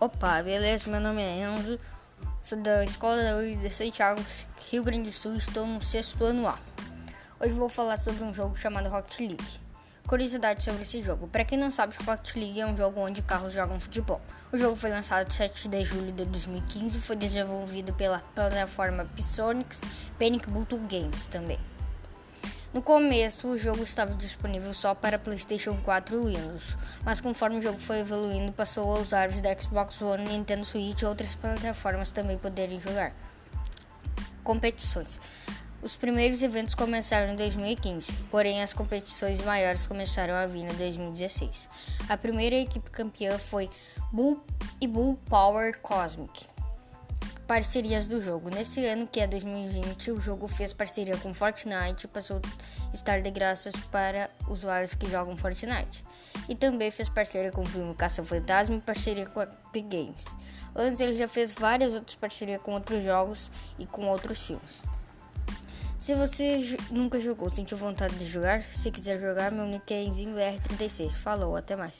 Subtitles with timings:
[0.00, 0.88] Opa, beleza?
[0.88, 1.76] Meu nome é Enzo,
[2.40, 4.24] sou da Escola da Luiz de Santiago,
[4.70, 6.56] Rio Grande do Sul, estou no sexto ano A.
[7.40, 9.60] Hoje vou falar sobre um jogo chamado Rocket League.
[10.06, 13.52] Curiosidade sobre esse jogo: para quem não sabe, Rocket League é um jogo onde carros
[13.52, 14.20] jogam futebol.
[14.52, 19.80] O jogo foi lançado 7 de julho de 2015 e foi desenvolvido pela plataforma Psyonix
[20.16, 21.58] Panic Button Games também.
[22.72, 27.62] No começo, o jogo estava disponível só para PlayStation 4 e Windows, mas conforme o
[27.62, 32.10] jogo foi evoluindo, passou a usar os da Xbox One, Nintendo Switch e outras plataformas
[32.10, 33.14] também poderem jogar.
[34.44, 35.18] Competições.
[35.82, 41.70] Os primeiros eventos começaram em 2015, porém as competições maiores começaram a vir em 2016.
[42.06, 43.70] A primeira equipe campeã foi
[44.12, 44.44] Bull
[44.78, 46.57] e Bull Power Cosmic
[47.48, 48.50] parcerias do jogo.
[48.50, 53.22] Nesse ano, que é 2020, o jogo fez parceria com Fortnite e passou a estar
[53.22, 56.04] de graças para usuários que jogam Fortnite.
[56.46, 60.36] E também fez parceria com o filme Caça Fantasma e parceria com a Epic Games.
[60.76, 64.84] Antes ele já fez várias outras parcerias com outros jogos e com outros filmes.
[65.98, 71.12] Se você nunca jogou, sentiu vontade de jogar, se quiser jogar, meu nick é EnzinhoR36.
[71.12, 71.98] Falou, até mais.